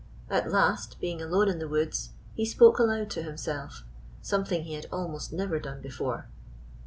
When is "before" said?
5.79-6.27